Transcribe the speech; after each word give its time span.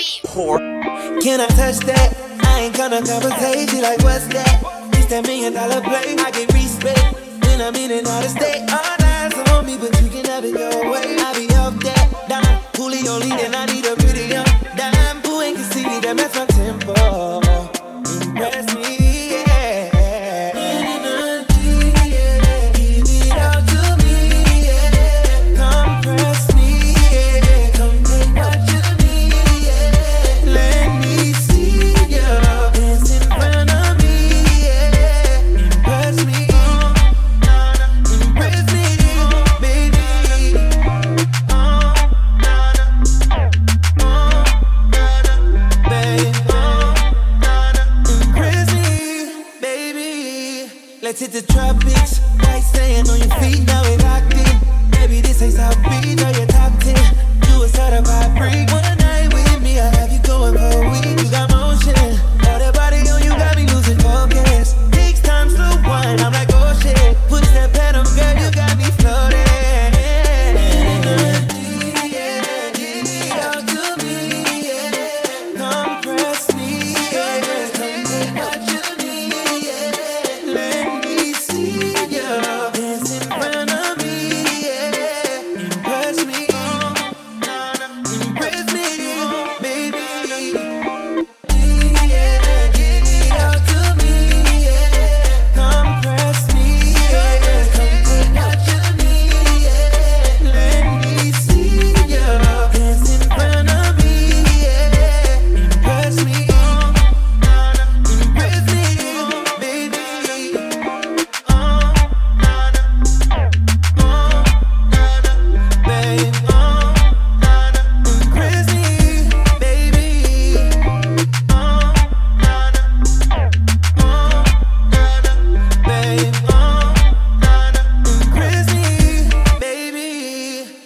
Whore. 0.00 0.58
Can 1.20 1.40
I 1.40 1.46
touch 1.48 1.76
that? 1.84 2.16
I 2.42 2.60
ain't 2.60 2.74
gonna 2.74 3.04
compensate 3.04 3.70
you 3.70 3.82
like 3.82 4.00
what's 4.02 4.26
that? 4.28 4.56
It's 4.94 5.06
that 5.12 5.26
million 5.26 5.52
dollar 5.52 5.82
play. 5.82 6.16
I 6.16 6.30
get 6.30 6.50
respect 6.54 7.20
when 7.44 7.60
I'm 7.60 7.76
in 7.76 7.90
and 7.90 8.06
out 8.08 8.24
of 8.24 8.30
state. 8.30 8.64
All 8.72 8.96
eyes 9.04 9.34
on 9.52 9.66
me, 9.66 9.76
but 9.76 9.92
you 10.00 10.08
can 10.08 10.24
have 10.24 10.44
it 10.44 10.56
your 10.56 10.90
way. 10.90 11.04
I 11.20 11.36
be 11.36 11.52
up 11.52 11.76
that 11.84 12.08
dime, 12.32 12.60
fully 12.72 13.06
only, 13.08 13.28
then 13.28 13.54
I 13.54 13.66
need 13.66 13.84
a 13.84 13.94
pretty 13.96 14.32
young 14.32 14.48
dime. 14.74 15.20
Who 15.20 15.42
ain't 15.42 15.58
can 15.58 15.68
see 15.68 15.84
that 15.84 16.16
mess 16.16 16.34
Let's 51.10 51.22
hit 51.22 51.32
the 51.32 51.42
tropics. 51.52 52.20
Right 52.38 52.62
staying 52.62 53.10
on 53.10 53.18
your 53.18 53.34
feet, 53.40 53.66
now 53.66 53.82
we 53.82 53.96
locked 53.96 54.32
in. 54.32 54.90
Baby, 54.92 55.20
this 55.20 55.42
ain't 55.42 55.54
South 55.54 55.74
Beach, 55.82 56.22
are 56.22 56.30
you 56.38 56.49